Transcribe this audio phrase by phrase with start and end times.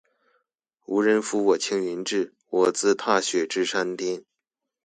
[0.87, 4.25] 无人扶我青云志，我自踏雪至山巅。